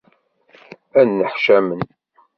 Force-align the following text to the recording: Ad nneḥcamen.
Ad 0.99 1.05
nneḥcamen. 1.09 1.81